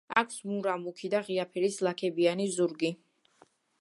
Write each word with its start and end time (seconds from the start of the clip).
აქვს 0.19 0.37
მურა, 0.51 0.77
მუქი 0.85 1.11
და 1.13 1.21
ღია 1.27 1.45
ფერის 1.51 1.77
ლაქებიანი 1.89 2.49
ზურგი. 2.57 2.93